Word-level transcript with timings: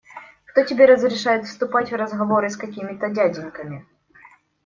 Кто 0.47 0.63
тебе 0.63 0.85
разрешает 0.87 1.45
вступать 1.45 1.91
в 1.91 1.95
разговоры 1.95 2.49
с 2.49 2.57
какими-то 2.57 3.09
дяденьками? 3.09 3.85